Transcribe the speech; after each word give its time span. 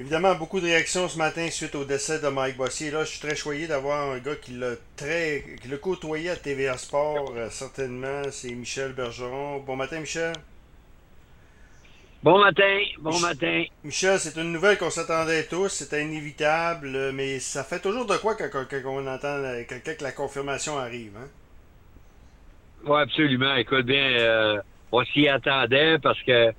Évidemment, 0.00 0.36
beaucoup 0.36 0.60
de 0.60 0.66
réactions 0.66 1.08
ce 1.08 1.18
matin 1.18 1.50
suite 1.50 1.74
au 1.74 1.84
décès 1.84 2.20
de 2.20 2.28
Mike 2.28 2.56
Bossy. 2.56 2.90
là, 2.90 3.02
je 3.02 3.10
suis 3.10 3.20
très 3.20 3.34
choyé 3.34 3.66
d'avoir 3.66 4.12
un 4.12 4.18
gars 4.18 4.36
qui 4.36 4.52
l'a 4.52 4.74
très 4.96 5.44
qui 5.60 5.66
l'a 5.66 5.76
côtoyé 5.76 6.30
à 6.30 6.36
TVA 6.36 6.78
Sport, 6.78 7.32
euh, 7.36 7.50
certainement. 7.50 8.22
C'est 8.30 8.50
Michel 8.52 8.92
Bergeron. 8.92 9.58
Bon 9.58 9.74
matin, 9.74 9.98
Michel. 9.98 10.34
Bon 12.22 12.38
matin, 12.38 12.78
bon 13.00 13.18
matin. 13.18 13.64
Michel, 13.82 14.20
c'est 14.20 14.36
une 14.40 14.52
nouvelle 14.52 14.78
qu'on 14.78 14.90
s'attendait 14.90 15.44
tous, 15.44 15.68
c'était 15.68 16.02
inévitable, 16.02 17.12
mais 17.12 17.40
ça 17.40 17.64
fait 17.64 17.80
toujours 17.80 18.06
de 18.06 18.16
quoi 18.16 18.36
quand, 18.36 18.66
on 18.86 19.06
entend 19.06 19.42
quelqu'un 19.68 19.94
que 19.94 20.04
la 20.04 20.12
confirmation 20.12 20.78
arrive, 20.78 21.16
hein? 21.16 21.28
Oui, 22.84 23.00
absolument. 23.00 23.54
Écoute 23.56 23.86
bien, 23.86 24.12
euh, 24.18 24.60
on 24.92 25.04
s'y 25.06 25.28
attendait 25.28 25.98
parce 25.98 26.20
que 26.22 26.52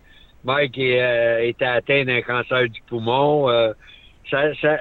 Mike 0.44 0.78
euh, 0.78 1.40
était 1.42 1.66
atteint 1.66 2.06
d'un 2.06 2.22
cancer 2.22 2.70
du 2.70 2.82
poumon. 2.88 3.50
Euh, 3.50 3.74
ça, 4.30 4.54
ça, 4.62 4.80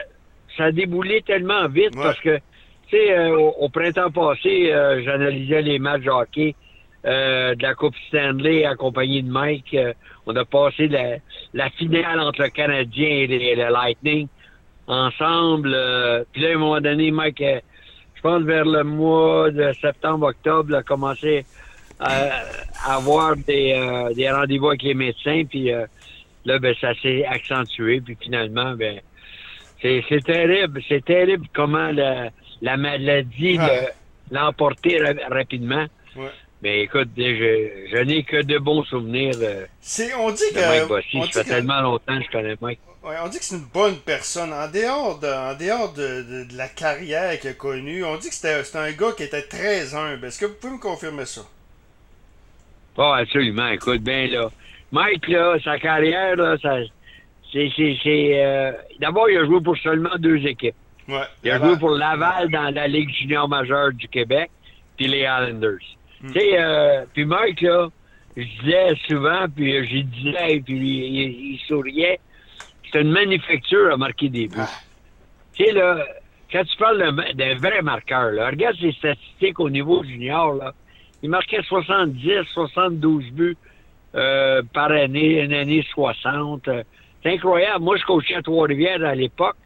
ça 0.56 0.64
a 0.64 0.72
déboulé 0.72 1.22
tellement 1.22 1.68
vite 1.68 1.94
parce 1.94 2.20
que, 2.20 2.36
tu 2.88 2.96
sais, 2.96 3.18
euh, 3.18 3.36
au, 3.36 3.68
printemps 3.68 4.10
passé, 4.10 4.72
j'analysais 5.04 5.62
les 5.62 5.78
matchs 5.78 6.02
de 6.02 6.10
hockey 6.10 6.54
de 7.04 7.62
la 7.62 7.74
Coupe 7.74 7.94
Stanley 8.08 8.64
accompagné 8.64 9.22
de 9.22 9.30
Mike. 9.30 9.76
on 10.26 10.36
a 10.36 10.44
passé 10.44 10.88
la, 10.88 11.16
la, 11.54 11.70
finale 11.70 12.20
entre 12.20 12.42
le 12.42 12.50
Canadien 12.50 13.08
et, 13.08 13.54
le 13.56 13.72
Lightning 13.72 14.28
ensemble. 14.86 15.70
Puis 16.32 16.42
là, 16.42 16.50
à 16.50 16.54
un 16.54 16.58
moment 16.58 16.80
donné, 16.80 17.10
Mike, 17.10 17.42
je 18.14 18.20
pense 18.20 18.42
vers 18.42 18.64
le 18.64 18.84
mois 18.84 19.50
de 19.50 19.72
septembre-octobre, 19.80 20.74
a 20.74 20.82
commencé 20.82 21.46
avoir 22.00 23.36
des, 23.36 23.72
euh, 23.74 24.12
des 24.14 24.30
rendez-vous 24.30 24.68
avec 24.68 24.82
les 24.82 24.94
médecins, 24.94 25.42
puis 25.48 25.72
euh, 25.72 25.86
là, 26.44 26.58
ben, 26.58 26.74
ça 26.80 26.94
s'est 27.02 27.24
accentué, 27.24 28.00
puis 28.00 28.16
finalement, 28.20 28.74
ben, 28.74 29.00
c'est, 29.82 30.02
terrible, 30.24 30.80
c'est 30.88 31.04
terrible 31.04 31.46
comment 31.54 31.90
la, 31.92 32.30
la 32.62 32.76
maladie 32.76 33.58
l'a 34.30 34.48
emporté 34.48 35.00
rapidement. 35.30 35.86
Mais 36.60 36.82
écoute, 36.82 37.10
je, 37.16 37.86
je 37.92 38.02
n'ai 38.02 38.24
que 38.24 38.42
de 38.42 38.58
bons 38.58 38.82
souvenirs 38.82 39.36
de, 39.38 39.68
c'est, 39.80 40.12
on 40.14 40.32
dit 40.32 40.42
que, 40.52 40.58
Mike 40.58 40.88
Bossy. 40.88 41.32
Ça 41.32 41.44
fait 41.44 41.50
tellement 41.50 41.80
longtemps 41.80 42.18
que 42.18 42.24
je 42.24 42.30
connais 42.32 42.56
Mike. 42.60 42.80
on 43.04 43.28
dit 43.28 43.38
que 43.38 43.44
c'est 43.44 43.54
une 43.54 43.68
bonne 43.72 43.96
personne. 43.98 44.52
En 44.52 44.68
dehors 44.68 45.20
de, 45.20 45.28
en 45.28 45.54
dehors 45.54 45.92
de, 45.92 46.44
de, 46.44 46.56
la 46.56 46.66
carrière 46.66 47.38
qu'il 47.38 47.50
a 47.50 47.52
connue, 47.52 48.04
on 48.04 48.16
dit 48.16 48.28
que 48.28 48.34
c'était, 48.34 48.64
c'était 48.64 48.78
un 48.78 48.90
gars 48.90 49.12
qui 49.16 49.22
était 49.22 49.42
très 49.42 49.94
humble. 49.94 50.26
Est-ce 50.26 50.40
que 50.40 50.46
vous 50.46 50.54
pouvez 50.54 50.72
me 50.72 50.80
confirmer 50.80 51.26
ça? 51.26 51.42
Oh, 52.98 53.14
absolument. 53.16 53.68
Écoute 53.68 54.02
bien, 54.02 54.26
là. 54.26 54.50
Mike, 54.90 55.28
là, 55.28 55.56
sa 55.62 55.78
carrière, 55.78 56.34
là, 56.36 56.56
ça, 56.60 56.78
c'est, 57.52 57.70
c'est, 57.76 57.96
c'est 58.02 58.44
euh, 58.44 58.72
d'abord, 58.98 59.30
il 59.30 59.38
a 59.38 59.44
joué 59.44 59.60
pour 59.60 59.76
seulement 59.78 60.16
deux 60.18 60.44
équipes. 60.46 60.74
Ouais, 61.08 61.22
il 61.44 61.50
a 61.50 61.58
joué 61.58 61.78
pour 61.78 61.90
Laval 61.90 62.50
dans 62.50 62.74
la 62.74 62.88
Ligue 62.88 63.10
junior 63.10 63.48
majeure 63.48 63.92
du 63.92 64.08
Québec, 64.08 64.50
puis 64.96 65.06
les 65.06 65.20
Islanders. 65.20 65.78
Hmm. 66.20 66.32
Tu 66.32 66.40
sais, 66.40 66.58
euh, 66.58 67.04
puis 67.14 67.24
Mike, 67.24 67.60
là, 67.60 67.88
je 68.36 68.42
disais 68.42 68.94
souvent, 69.06 69.46
puis 69.54 69.86
j'ai 69.86 70.02
disais, 70.02 70.60
puis 70.64 70.76
il, 70.76 71.52
il, 71.52 71.60
souriait, 71.68 72.18
c'est 72.90 73.00
une 73.00 73.12
manufacture 73.12 73.92
à 73.92 73.96
marquer 73.96 74.28
des 74.28 74.48
buts. 74.48 74.56
Ah. 74.58 74.68
Tu 75.54 75.64
sais, 75.64 75.72
là, 75.72 76.04
quand 76.50 76.64
tu 76.64 76.76
parles 76.76 77.34
d'un 77.34 77.54
vrai 77.56 77.80
marqueur, 77.82 78.32
là, 78.32 78.50
regarde 78.50 78.76
ses 78.80 78.92
statistiques 78.92 79.60
au 79.60 79.70
niveau 79.70 80.02
junior, 80.02 80.54
là, 80.54 80.74
il 81.22 81.30
marquait 81.30 81.62
70, 81.62 82.44
72 82.52 83.24
buts 83.32 83.56
euh, 84.14 84.62
par 84.72 84.90
année, 84.90 85.42
une 85.42 85.52
année 85.52 85.84
60. 85.92 86.68
C'est 87.22 87.32
incroyable. 87.32 87.84
Moi, 87.84 87.96
je 87.96 88.04
coachais 88.04 88.36
à 88.36 88.42
Trois-Rivières 88.42 89.04
à 89.04 89.14
l'époque. 89.14 89.56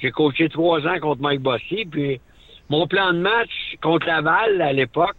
J'ai 0.00 0.10
coaché 0.10 0.48
trois 0.48 0.86
ans 0.86 0.98
contre 1.00 1.22
Mike 1.22 1.40
Bossy. 1.40 1.84
Puis 1.90 2.20
mon 2.68 2.86
plan 2.86 3.12
de 3.12 3.18
match 3.18 3.50
contre 3.82 4.06
Laval 4.06 4.60
à 4.62 4.72
l'époque, 4.72 5.16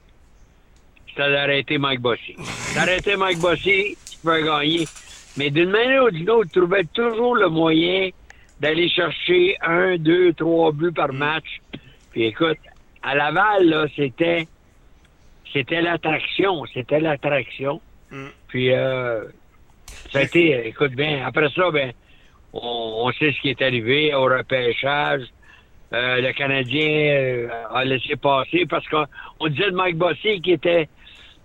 c'était 1.08 1.32
d'arrêter 1.32 1.78
Mike 1.78 2.02
Bossy. 2.02 2.36
D'arrêter 2.76 3.16
Mike 3.16 3.40
Bossy, 3.40 3.98
tu 4.10 4.18
peux 4.24 4.42
gagner. 4.42 4.86
Mais 5.38 5.50
d'une 5.50 5.70
manière 5.70 6.06
ou 6.06 6.12
d'une 6.12 6.30
autre, 6.30 6.50
tu 6.52 6.60
trouvais 6.60 6.84
toujours 6.94 7.36
le 7.36 7.50
moyen 7.50 8.10
d'aller 8.60 8.90
chercher 8.90 9.58
un, 9.62 9.98
deux, 9.98 10.34
trois 10.34 10.72
buts 10.72 10.92
par 10.92 11.14
match. 11.14 11.62
Puis 12.12 12.26
écoute, 12.26 12.58
à 13.02 13.16
Laval, 13.16 13.66
là, 13.66 13.86
c'était 13.96 14.48
c'était 15.54 15.82
l'attraction, 15.82 16.66
c'était 16.74 17.00
l'attraction. 17.00 17.82
Mm. 18.12 18.28
Puis, 18.48 18.72
euh, 18.72 19.24
ça 20.12 20.20
a 20.20 20.22
été, 20.24 20.68
écoute 20.68 20.94
bien, 20.94 21.26
après 21.26 21.50
ça, 21.50 21.72
ben, 21.72 21.92
on, 22.54 23.12
sait 23.18 23.32
ce 23.32 23.42
qui 23.42 23.50
est 23.50 23.62
arrivé 23.62 24.14
au 24.14 24.24
repêchage. 24.24 25.24
Euh, 25.92 26.22
le 26.22 26.32
Canadien 26.34 26.88
euh, 26.88 27.48
a 27.72 27.84
laissé 27.84 28.16
passer 28.16 28.66
parce 28.70 28.88
qu'on 28.88 29.48
disait 29.48 29.72
de 29.72 29.76
Mike 29.76 29.98
Bossy 29.98 30.40
qui 30.42 30.52
était 30.52 30.88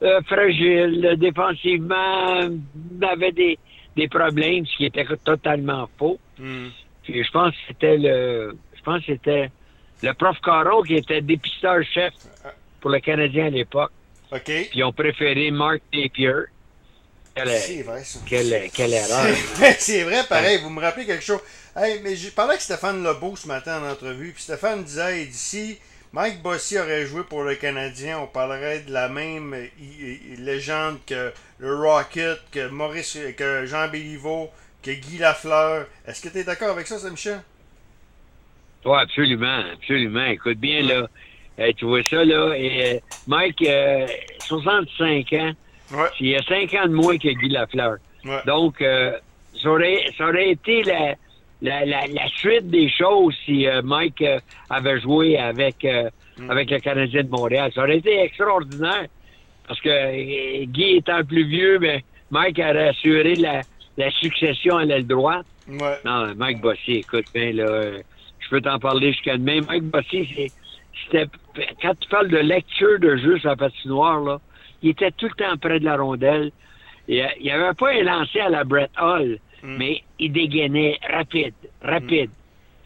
euh, 0.02 0.20
fragile 0.22 1.14
défensivement, 1.18 2.50
avait 3.02 3.32
des, 3.32 3.58
des 3.96 4.08
problèmes, 4.08 4.66
ce 4.66 4.76
qui 4.76 4.84
était 4.84 5.06
totalement 5.24 5.88
faux. 5.98 6.18
Mm. 6.38 6.68
Puis 7.04 7.24
je 7.24 7.30
pense 7.30 7.52
que 7.52 7.60
c'était 7.68 7.96
le 7.96 8.56
je 8.76 8.82
pense 8.82 9.00
que 9.00 9.12
c'était 9.12 9.50
le 10.02 10.12
prof 10.12 10.38
Caro 10.42 10.82
qui 10.82 10.96
était 10.96 11.22
dépisteur 11.22 11.82
chef 11.84 12.12
pour 12.84 12.90
le 12.90 13.00
Canadien 13.00 13.46
à 13.46 13.48
l'époque. 13.48 13.92
OK. 14.30 14.42
Puis 14.44 14.68
ils 14.74 14.84
ont 14.84 14.92
préféré 14.92 15.50
Mark 15.50 15.80
Napier. 15.90 16.34
C'est 17.34 17.80
vrai, 17.80 18.04
ça. 18.04 18.18
Quelle, 18.28 18.70
quelle 18.74 18.92
erreur. 18.92 19.34
C'est 19.78 20.02
vrai, 20.02 20.20
pareil. 20.28 20.58
Vous 20.62 20.68
me 20.68 20.82
rappelez 20.82 21.06
quelque 21.06 21.24
chose. 21.24 21.40
Hey, 21.74 22.00
mais 22.04 22.14
j'ai 22.14 22.30
parlé 22.30 22.50
avec 22.50 22.60
Stéphane 22.60 23.02
Lebeau 23.02 23.36
ce 23.36 23.48
matin 23.48 23.82
en 23.82 23.90
entrevue. 23.90 24.32
Puis 24.32 24.42
Stéphane 24.42 24.84
disait 24.84 25.24
d'ici, 25.24 25.78
Mike 26.12 26.42
Bossy 26.42 26.78
aurait 26.78 27.06
joué 27.06 27.22
pour 27.22 27.42
le 27.42 27.54
Canadien, 27.54 28.18
on 28.18 28.26
parlerait 28.26 28.80
de 28.80 28.92
la 28.92 29.08
même 29.08 29.56
légende 30.38 30.98
que 31.06 31.32
le 31.58 31.74
Rocket, 31.74 32.38
que 32.52 32.68
Maurice, 32.68 33.18
que 33.38 33.64
Jean 33.64 33.88
Béliveau, 33.88 34.50
que 34.82 34.90
Guy 34.90 35.16
Lafleur. 35.16 35.86
Est-ce 36.06 36.20
que 36.20 36.28
tu 36.28 36.40
es 36.40 36.44
d'accord 36.44 36.68
avec 36.68 36.86
ça, 36.86 36.98
Saint-Michel? 36.98 37.40
Oui, 38.84 38.98
absolument, 39.00 39.64
absolument. 39.72 40.26
Écoute 40.26 40.58
bien, 40.58 40.82
là, 40.82 41.08
tu 41.76 41.84
vois 41.84 42.02
ça, 42.04 42.24
là. 42.24 42.54
Et, 42.56 42.96
euh, 42.96 42.98
Mike, 43.26 43.64
65 44.40 45.32
euh, 45.32 45.38
ans. 45.40 45.52
Il 46.20 46.28
y 46.28 46.36
a 46.36 46.42
5 46.42 46.74
ans 46.74 46.88
de 46.88 46.94
moins 46.94 47.16
que 47.18 47.28
Guy 47.28 47.48
Lafleur. 47.48 47.96
Donc, 48.46 48.80
euh, 48.80 49.12
ça, 49.62 49.70
aurait, 49.70 50.04
ça 50.16 50.28
aurait 50.28 50.50
été 50.50 50.82
la, 50.82 51.14
la, 51.62 51.84
la, 51.84 52.28
suite 52.36 52.68
des 52.68 52.88
choses 52.88 53.34
si 53.44 53.66
Mike 53.82 54.24
avait 54.70 55.00
joué 55.00 55.36
avec, 55.36 55.84
mm. 56.38 56.50
avec 56.50 56.70
le 56.70 56.78
Canadien 56.78 57.22
de 57.22 57.28
Montréal. 57.28 57.70
Ça 57.74 57.82
aurait 57.82 57.98
été 57.98 58.20
extraordinaire. 58.22 59.06
Parce 59.68 59.80
que 59.80 60.64
Guy 60.64 60.96
étant 60.96 61.22
plus 61.24 61.46
vieux, 61.46 61.78
mais 61.78 61.98
ben, 61.98 62.02
Mike 62.30 62.58
aurait 62.58 62.88
assuré 62.88 63.34
la, 63.36 63.60
la 63.96 64.10
succession 64.10 64.76
à 64.76 64.84
l'aile 64.84 65.06
droite. 65.06 65.46
Non, 65.68 66.34
Mike 66.36 66.60
Bossy, 66.60 66.96
écoute 66.96 67.26
bien, 67.34 67.52
là, 67.52 67.92
je 68.38 68.48
peux 68.50 68.60
t'en 68.60 68.78
parler 68.78 69.12
jusqu'à 69.12 69.36
demain. 69.36 69.60
Mike 69.66 69.84
Bossy, 69.84 70.28
c'est 70.34 70.52
c'était 71.04 71.28
quand 71.82 71.94
tu 71.98 72.08
parles 72.08 72.28
de 72.28 72.38
lecture 72.38 72.98
de 72.98 73.16
jeu 73.16 73.38
sur 73.38 73.50
la 73.50 73.56
patinoire, 73.56 74.20
là, 74.20 74.40
il 74.82 74.90
était 74.90 75.10
tout 75.12 75.26
le 75.26 75.34
temps 75.34 75.56
près 75.56 75.80
de 75.80 75.84
la 75.84 75.96
rondelle. 75.96 76.52
Il 77.08 77.26
n'y 77.40 77.50
avait 77.50 77.74
pas 77.74 77.90
un 77.90 78.02
lancé 78.02 78.40
à 78.40 78.48
la 78.48 78.64
Brett 78.64 78.90
Hall, 79.00 79.38
hmm. 79.62 79.76
mais 79.76 80.02
il 80.18 80.32
dégainait 80.32 80.98
rapide, 81.10 81.54
rapide. 81.82 82.30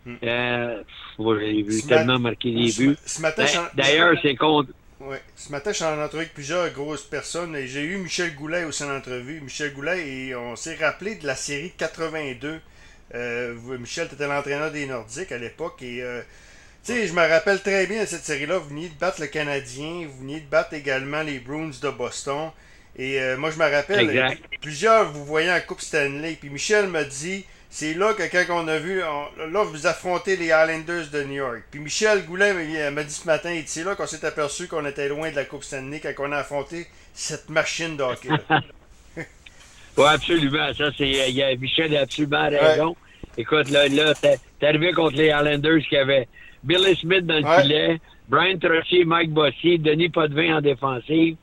Hmm. 0.04 0.16
Euh, 0.22 0.82
j'ai 1.18 1.62
vu 1.62 1.82
tellement 1.82 2.18
marquer 2.18 2.52
des 2.52 2.72
buts. 2.72 2.96
Ben, 3.20 3.32
d'ailleurs, 3.74 4.16
c'est 4.22 4.36
contre. 4.36 4.70
Ouais. 5.00 5.22
Ce 5.36 5.52
matin, 5.52 5.70
je 5.70 5.76
suis 5.76 5.84
en 5.84 6.02
entrevue 6.02 6.22
avec 6.22 6.34
plusieurs 6.34 6.70
grosses 6.70 7.04
personnes 7.04 7.54
et 7.54 7.68
j'ai 7.68 7.84
eu 7.84 7.98
Michel 7.98 8.34
Goulet 8.34 8.64
aussi 8.64 8.82
en 8.82 8.96
entrevue. 8.96 9.40
Michel 9.40 9.72
Goulet, 9.72 10.08
et 10.08 10.34
on 10.34 10.56
s'est 10.56 10.74
rappelé 10.74 11.16
de 11.16 11.26
la 11.26 11.36
série 11.36 11.72
82. 11.78 12.60
Euh, 13.14 13.54
Michel, 13.78 14.08
tu 14.08 14.14
étais 14.14 14.26
l'entraîneur 14.26 14.72
des 14.72 14.86
Nordiques 14.86 15.30
à 15.30 15.38
l'époque 15.38 15.80
et 15.82 16.02
euh, 16.02 16.20
tu 16.84 16.92
sais, 16.92 17.06
je 17.06 17.12
me 17.12 17.26
rappelle 17.26 17.60
très 17.60 17.86
bien 17.86 18.02
de 18.02 18.06
cette 18.06 18.24
série-là. 18.24 18.58
Vous 18.58 18.68
veniez 18.68 18.88
de 18.88 18.98
battre 18.98 19.20
le 19.20 19.26
Canadien, 19.26 20.06
vous 20.06 20.20
veniez 20.20 20.40
de 20.40 20.46
battre 20.46 20.74
également 20.74 21.22
les 21.22 21.38
Bruins 21.38 21.70
de 21.82 21.90
Boston. 21.90 22.50
Et 22.96 23.20
euh, 23.20 23.36
moi, 23.36 23.50
je 23.50 23.58
me 23.58 23.70
rappelle, 23.70 24.38
plusieurs 24.60 25.12
vous 25.12 25.24
voyez 25.24 25.50
en 25.50 25.60
Coupe 25.60 25.80
Stanley. 25.80 26.36
Puis 26.40 26.50
Michel 26.50 26.88
m'a 26.88 27.04
dit, 27.04 27.44
c'est 27.70 27.94
là 27.94 28.14
que 28.14 28.22
quand 28.22 28.64
on 28.64 28.68
a 28.68 28.78
vu, 28.78 29.00
là, 29.00 29.62
vous 29.64 29.86
affrontez 29.86 30.36
les 30.36 30.46
Islanders 30.46 31.08
de 31.12 31.22
New 31.24 31.34
York. 31.34 31.62
Puis 31.70 31.80
Michel 31.80 32.24
Goulet 32.24 32.90
m'a 32.90 33.02
dit 33.02 33.14
ce 33.14 33.26
matin, 33.26 33.60
c'est 33.66 33.84
là 33.84 33.94
qu'on 33.94 34.06
s'est 34.06 34.24
aperçu 34.24 34.66
qu'on 34.66 34.84
était 34.86 35.08
loin 35.08 35.30
de 35.30 35.36
la 35.36 35.44
Coupe 35.44 35.64
Stanley 35.64 36.00
quand 36.00 36.12
on 36.18 36.32
a 36.32 36.38
affronté 36.38 36.86
cette 37.12 37.50
machine 37.50 37.96
de 37.96 38.02
hockey. 38.02 38.28
oui, 39.16 40.04
absolument. 40.06 40.72
Ça, 40.74 40.90
c'est, 40.96 41.56
Michel 41.60 41.96
a 41.96 42.00
absolument 42.00 42.48
raison. 42.48 42.96
Écoute, 43.36 43.70
là, 43.70 43.86
là 43.86 44.14
t'es 44.14 44.38
arrivé 44.62 44.92
contre 44.92 45.16
les 45.16 45.28
Islanders 45.28 45.82
qui 45.88 45.96
avaient 45.96 46.26
Billy 46.64 46.96
Smith 46.96 47.26
dans 47.26 47.38
le 47.38 47.62
filet, 47.62 48.00
Brian 48.28 48.58
Trochet, 48.58 49.04
Mike 49.04 49.30
Bossy, 49.30 49.78
Denis 49.78 50.08
Potvin 50.08 50.58
en 50.58 50.60
défensive. 50.60 51.36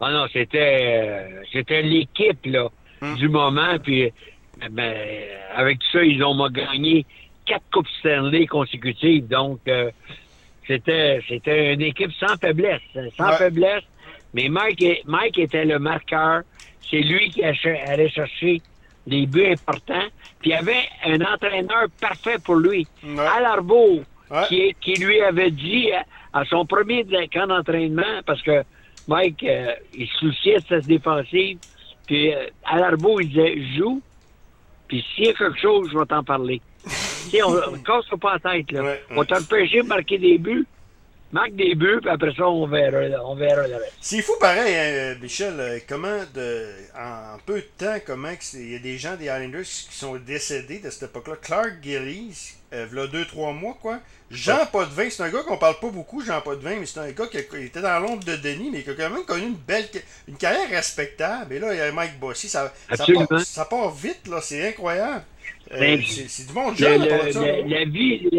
Ah 0.00 0.10
non, 0.10 0.26
c'était 0.32 0.78
euh, 0.82 1.42
c'était 1.52 1.82
l'équipe 1.82 2.44
là 2.46 2.68
hmm. 3.00 3.14
du 3.16 3.28
moment. 3.28 3.78
Puis 3.82 4.12
ben, 4.70 4.94
avec 5.54 5.78
tout 5.78 5.86
ça, 5.92 6.04
ils 6.04 6.22
ont 6.24 6.48
gagné 6.48 7.06
quatre 7.46 7.64
Coupes 7.72 7.88
Stanley 8.00 8.46
consécutives. 8.46 9.28
Donc, 9.28 9.60
euh, 9.68 9.90
c'était 10.66 11.20
c'était 11.28 11.74
une 11.74 11.82
équipe 11.82 12.12
sans 12.18 12.36
faiblesse. 12.36 12.80
Sans 13.16 13.32
faiblesse. 13.32 13.84
Mais 14.34 14.48
Mike, 14.48 14.84
Mike 15.06 15.38
était 15.38 15.64
le 15.64 15.78
marqueur. 15.78 16.42
C'est 16.90 17.00
lui 17.00 17.30
qui 17.30 17.42
allait 17.44 18.10
chercher 18.10 18.60
les 19.06 19.26
buts 19.26 19.46
importants. 19.46 20.08
Puis 20.40 20.50
il 20.50 20.52
y 20.52 20.54
avait 20.54 20.88
un 21.04 21.20
entraîneur 21.20 21.86
parfait 22.00 22.38
pour 22.42 22.56
lui. 22.56 22.86
Qui, 24.48 24.74
qui, 24.80 24.94
lui 24.94 25.20
avait 25.20 25.50
dit 25.50 25.90
à, 26.32 26.44
son 26.46 26.64
premier 26.64 27.04
camp 27.32 27.46
d'entraînement, 27.46 28.22
parce 28.24 28.40
que 28.42 28.62
Mike, 29.08 29.42
euh, 29.42 29.74
il 29.94 30.06
se 30.06 30.18
souciait 30.18 30.58
de 30.58 30.66
sa 30.68 30.80
défensive, 30.80 31.58
puis 32.06 32.32
euh, 32.32 32.46
Alarbeau, 32.64 33.20
il 33.20 33.28
disait 33.28 33.62
«Joue, 33.76 34.00
puis 34.88 35.04
s'il 35.14 35.26
y 35.26 35.28
a 35.28 35.34
quelque 35.34 35.58
chose, 35.60 35.88
je 35.92 35.98
vais 35.98 36.06
t'en 36.06 36.24
parler.» 36.24 36.60
on 37.44 37.52
ne 37.52 37.84
casse 37.84 38.08
pas 38.20 38.38
la 38.42 38.52
tête, 38.52 38.72
là. 38.72 38.94
On 39.10 39.16
va 39.16 39.24
t'empêcher 39.24 39.82
de 39.82 39.86
marquer 39.86 40.18
des 40.18 40.38
buts, 40.38 40.66
marque 41.32 41.54
des 41.54 41.74
buts, 41.74 41.98
puis 42.00 42.10
après 42.10 42.32
ça, 42.34 42.46
on 42.48 42.66
verra, 42.66 43.00
on 43.24 43.34
verra 43.34 43.66
le 43.66 43.76
reste. 43.76 43.94
C'est 44.00 44.22
fou 44.22 44.32
pareil, 44.38 44.74
hein, 44.74 45.16
Michel, 45.20 45.54
euh, 45.58 45.78
comment 45.88 46.20
de, 46.34 46.66
en 46.96 47.38
peu 47.46 47.56
de 47.56 47.68
temps, 47.78 47.96
comment 48.06 48.30
il 48.54 48.72
y 48.72 48.76
a 48.76 48.78
des 48.78 48.98
gens 48.98 49.16
des 49.16 49.24
Islanders 49.24 49.62
qui 49.62 49.94
sont 49.94 50.16
décédés 50.16 50.78
de 50.78 50.90
cette 50.90 51.10
époque-là. 51.10 51.36
Clark 51.40 51.74
Gillies, 51.82 52.54
euh, 52.72 52.86
il 52.90 52.98
y 52.98 53.00
a 53.00 53.06
deux, 53.06 53.24
trois 53.24 53.52
mois, 53.52 53.76
quoi. 53.80 54.00
Jean 54.30 54.64
Potvin, 54.70 55.08
c'est 55.10 55.22
un 55.22 55.30
gars 55.30 55.42
qu'on 55.42 55.58
parle 55.58 55.78
pas 55.80 55.90
beaucoup, 55.90 56.22
Jean 56.22 56.40
Potvin, 56.40 56.76
mais 56.80 56.86
c'est 56.86 57.00
un 57.00 57.10
gars 57.10 57.26
qui 57.26 57.38
était 57.38 57.82
dans 57.82 57.98
l'ombre 58.00 58.24
de 58.24 58.36
Denis, 58.36 58.70
mais 58.70 58.82
qui 58.82 58.90
a 58.90 58.94
quand 58.94 59.10
même 59.10 59.24
connu 59.24 59.46
une 59.46 59.56
belle 59.56 59.84
une 60.26 60.36
carrière 60.36 60.68
respectable. 60.70 61.54
Et 61.54 61.58
là, 61.58 61.74
il 61.74 61.78
y 61.78 61.80
a 61.80 61.92
Mike 61.92 62.18
Bossy, 62.18 62.48
ça, 62.48 62.72
ça, 62.94 63.04
part, 63.06 63.40
ça 63.40 63.64
part 63.66 63.90
vite, 63.90 64.26
là, 64.28 64.40
c'est 64.40 64.68
incroyable. 64.68 65.24
Euh, 65.70 65.78
ben, 65.78 66.02
c'est 66.02 66.46
du 66.46 66.52
monde 66.52 66.76
jeune, 66.76 67.04
la, 67.04 67.84
vie, 67.84 68.30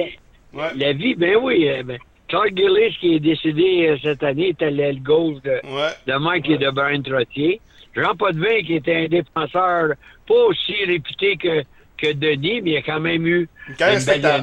la, 0.54 0.94
vie, 0.94 1.16
ben 1.16 1.36
oui, 1.42 1.68
ben, 1.84 1.98
Clark 2.33 2.57
Gillis, 2.57 2.97
qui 3.00 3.13
est 3.13 3.19
décédé 3.19 3.89
euh, 3.89 3.97
cette 4.01 4.24
année, 4.24 4.50
était 4.50 4.71
l'aile 4.71 5.03
gauche 5.03 5.39
de, 5.44 5.62
de 6.07 6.18
Mike 6.18 6.50
et 6.50 6.57
de 6.57 6.71
Brian 6.71 7.03
Trottier. 7.03 7.62
Jean 7.95 8.15
Potvin, 8.15 8.63
qui 8.65 8.74
était 8.74 9.06
un 9.06 9.07
défenseur 9.07 9.94
pas 10.27 10.33
aussi 10.47 10.74
réputé 10.83 11.38
que, 11.38 11.62
que 11.95 12.12
Denis, 12.13 12.59
mais 12.63 12.71
il 12.71 12.77
a 12.77 12.81
quand 12.81 13.00
même 13.00 13.27
eu 13.27 13.47
une, 13.68 13.75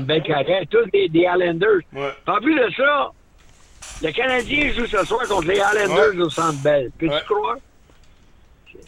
belle, 0.04 0.22
carrière. 0.22 0.62
Tous 0.70 0.88
des, 0.92 1.08
des 1.08 1.22
Islanders. 1.22 1.80
En 2.28 2.36
plus 2.36 2.54
de 2.54 2.70
ça, 2.76 3.10
le 4.04 4.12
Canadien 4.12 4.72
joue 4.72 4.86
ce 4.86 5.04
soir 5.04 5.26
contre 5.26 5.48
les 5.48 5.56
Islanders 5.56 6.24
au 6.24 6.30
Centre 6.30 6.62
Bell. 6.62 6.92
Peux-tu 6.96 7.24
croire? 7.24 7.56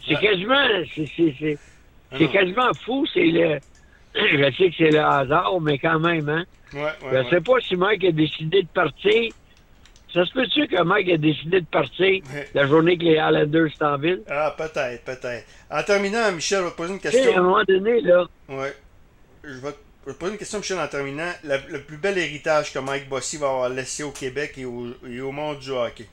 C'est 0.07 0.17
quasiment... 0.17 0.65
C'est 0.95 1.57
ah 2.13 2.31
quasiment 2.31 2.73
fou. 2.85 3.05
C'est 3.13 3.25
le... 3.25 3.59
Je 4.15 4.51
sais 4.57 4.69
que 4.69 4.75
c'est 4.77 4.91
le 4.91 4.99
hasard, 4.99 5.59
mais 5.61 5.77
quand 5.77 5.99
même, 5.99 6.29
hein? 6.29 6.45
Ouais, 6.73 6.91
je 7.11 7.17
ne 7.17 7.29
sais 7.29 7.41
pas 7.41 7.59
si 7.61 7.75
Mike 7.75 8.03
a 8.05 8.11
décidé 8.11 8.63
de 8.63 8.67
partir. 8.67 9.31
Ça 10.13 10.25
se 10.25 10.33
peut-tu 10.33 10.67
que 10.67 10.81
Mike 10.83 11.09
a 11.09 11.17
décidé 11.17 11.61
de 11.61 11.65
partir 11.65 12.21
la 12.53 12.67
journée 12.67 12.97
que 12.97 13.03
les 13.03 13.13
Islanders 13.13 13.71
sont 13.75 13.85
en 13.85 13.97
ville? 13.97 14.21
Ah, 14.29 14.53
peut-être, 14.55 15.03
peut-être. 15.03 15.45
En 15.71 15.81
terminant, 15.81 16.31
Michel, 16.31 16.59
je 16.59 16.63
vais 16.65 16.71
te 16.71 16.75
poser 16.75 16.93
une 16.93 16.99
question. 16.99 17.35
à 17.35 17.39
un 17.39 17.41
moment 17.41 17.63
donné, 17.67 18.01
là. 18.01 18.25
Oui. 18.49 18.67
Je 19.43 19.59
vais 19.59 19.71
te 19.71 20.11
poser 20.11 20.31
une 20.33 20.37
question, 20.37 20.59
Michel, 20.59 20.77
en 20.77 20.87
terminant. 20.87 21.31
Le, 21.43 21.79
plus 21.79 21.97
bel 21.97 22.17
héritage 22.17 22.71
que 22.71 22.79
Mike 22.79 23.09
Bossy 23.09 23.37
va 23.37 23.47
avoir 23.47 23.69
laissé 23.69 24.03
au 24.03 24.11
Québec 24.11 24.53
et 24.57 24.65
au, 24.65 24.87
et 25.07 25.19
au 25.19 25.31
monde 25.31 25.57
du 25.59 25.71
hockey. 25.71 26.05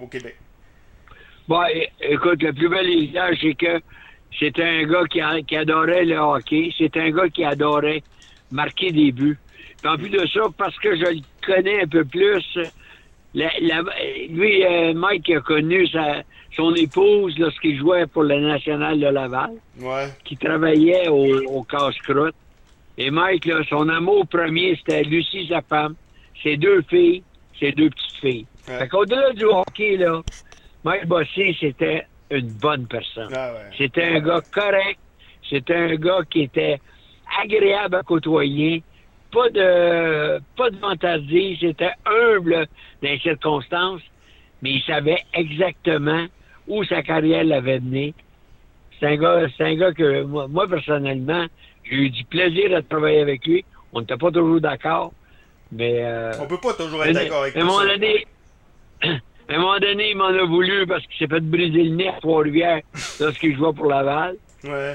Au 0.00 0.06
Québec. 0.06 0.36
Bon, 1.48 1.64
écoute, 2.00 2.42
le 2.42 2.52
plus 2.52 2.68
bel 2.68 2.88
héritage, 2.88 3.38
c'est 3.42 3.54
que 3.54 3.80
c'était 4.38 4.64
un 4.64 4.84
gars 4.84 5.04
qui, 5.10 5.20
qui 5.46 5.56
adorait 5.56 6.04
le 6.04 6.16
hockey. 6.16 6.72
C'est 6.76 6.96
un 6.96 7.10
gars 7.10 7.28
qui 7.28 7.44
adorait 7.44 8.02
marquer 8.50 8.90
des 8.90 9.12
buts 9.12 9.38
en 9.88 9.96
plus 9.96 10.10
de 10.10 10.26
ça, 10.26 10.42
parce 10.56 10.76
que 10.78 10.96
je 10.96 11.04
le 11.04 11.20
connais 11.44 11.82
un 11.82 11.86
peu 11.86 12.04
plus, 12.04 12.58
lui, 13.34 14.64
euh, 14.64 14.92
Mike 14.94 15.30
a 15.30 15.40
connu 15.40 15.86
sa, 15.88 16.22
son 16.56 16.74
épouse 16.74 17.38
lorsqu'il 17.38 17.78
jouait 17.78 18.06
pour 18.06 18.24
le 18.24 18.40
National 18.40 18.98
de 18.98 19.06
Laval, 19.06 19.52
qui 20.24 20.36
travaillait 20.36 21.08
au, 21.08 21.42
au 21.44 21.62
casse-croûte. 21.62 22.34
Et 22.98 23.10
Mike, 23.10 23.46
là, 23.46 23.60
son 23.68 23.88
amour 23.88 24.26
premier, 24.26 24.76
c'était 24.76 25.02
Lucie, 25.04 25.46
sa 25.48 25.62
femme, 25.62 25.94
ses 26.42 26.56
deux 26.56 26.82
filles, 26.82 27.22
ses 27.58 27.72
deux 27.72 27.88
petites 27.88 28.20
filles. 28.20 28.46
Ouais. 28.68 28.78
Fait 28.78 28.88
qu'au-delà 28.88 29.32
du 29.32 29.44
hockey, 29.44 29.96
là, 29.96 30.20
Mike 30.84 31.06
Bossy, 31.06 31.56
c'était 31.58 32.06
une 32.30 32.50
bonne 32.50 32.86
personne. 32.86 33.32
Ah 33.34 33.52
c'était 33.76 34.04
un 34.04 34.20
gars 34.20 34.42
correct. 34.52 34.98
C'était 35.48 35.74
un 35.74 35.94
gars 35.96 36.20
qui 36.28 36.42
était 36.42 36.80
agréable 37.42 37.96
à 37.96 38.02
côtoyer 38.02 38.82
pas 39.32 39.48
de 39.48 40.40
pas 40.56 40.70
de 40.70 40.76
fantaisie, 40.76 41.56
c'était 41.60 41.92
humble 42.04 42.66
dans 43.02 43.08
les 43.08 43.18
circonstances, 43.20 44.02
mais 44.62 44.72
il 44.72 44.82
savait 44.82 45.22
exactement 45.32 46.26
où 46.68 46.84
sa 46.84 47.02
carrière 47.02 47.44
l'avait 47.44 47.80
mené. 47.80 48.14
C'est 48.98 49.06
un 49.06 49.16
gars, 49.16 49.46
c'est 49.56 49.64
un 49.64 49.74
gars 49.76 49.92
que 49.92 50.22
moi, 50.22 50.68
personnellement, 50.68 51.46
j'ai 51.84 51.96
eu 51.96 52.10
du 52.10 52.24
plaisir 52.24 52.76
à 52.76 52.82
travailler 52.82 53.20
avec 53.20 53.46
lui. 53.46 53.64
On 53.92 54.00
n'était 54.00 54.16
pas 54.16 54.30
toujours 54.30 54.60
d'accord, 54.60 55.12
mais 55.72 56.04
euh, 56.04 56.32
on 56.40 56.46
peut 56.46 56.60
pas 56.60 56.74
toujours 56.74 57.04
être 57.04 57.12
d'accord 57.12 57.42
avec 57.42 57.54
lui. 57.54 57.60
À 57.60 57.64
un 57.64 57.66
moment 57.66 57.84
donné, 57.84 58.26
à 59.50 59.54
un 59.54 59.58
moment 59.58 59.78
donné, 59.80 60.10
il 60.10 60.16
m'en 60.16 60.26
a 60.26 60.44
voulu 60.44 60.86
parce 60.86 61.04
qu'il 61.06 61.18
s'est 61.18 61.26
fait 61.26 61.40
briser 61.40 61.82
le 61.82 61.96
nez 61.96 62.08
à 62.08 62.20
Trois-Rivières 62.20 62.82
lorsqu'il 63.18 63.56
jouait 63.56 63.72
pour 63.72 63.86
Laval. 63.86 64.36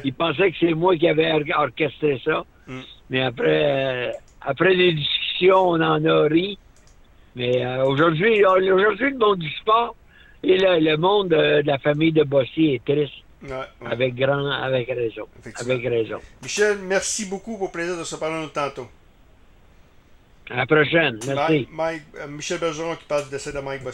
Il 0.03 0.13
pensait 0.13 0.51
que 0.51 0.57
c'est 0.59 0.73
moi 0.73 0.95
qui 0.95 1.07
avais 1.09 1.31
orchestré 1.31 2.21
ça. 2.23 2.45
Mm. 2.67 2.79
Mais 3.09 3.21
après, 3.21 3.45
euh, 3.47 4.11
après 4.41 4.75
des 4.75 4.93
discussions, 4.93 5.69
on 5.69 5.81
en 5.81 6.05
a 6.05 6.27
ri. 6.27 6.57
Mais 7.35 7.65
euh, 7.65 7.83
aujourd'hui, 7.85 8.45
aujourd'hui, 8.45 9.09
le 9.09 9.17
monde 9.17 9.39
du 9.39 9.51
sport 9.57 9.95
et 10.41 10.57
le, 10.57 10.95
monde 10.95 11.29
de, 11.29 11.61
la 11.65 11.77
famille 11.79 12.13
de 12.13 12.23
Bossy 12.23 12.75
est 12.75 12.85
triste. 12.85 13.13
Avec 13.85 14.15
grand, 14.15 14.49
avec 14.49 14.87
raison. 14.87 15.27
Avec 15.59 15.83
raison. 15.83 16.19
Michel, 16.41 16.77
merci 16.83 17.25
beaucoup 17.25 17.57
pour 17.57 17.67
le 17.67 17.71
plaisir 17.71 17.97
de 17.97 18.03
se 18.03 18.15
parler 18.15 18.47
tantôt. 18.53 18.87
À 20.49 20.57
la 20.57 20.65
prochaine. 20.65 21.19
Merci. 21.27 21.67
Euh, 21.79 22.27
Michel 22.27 22.59
Bergeron 22.59 22.95
qui 22.95 23.05
parle 23.05 23.25
du 23.25 23.31
décès 23.31 23.51
de 23.51 23.59
Mike 23.59 23.83
Bossy. 23.83 23.93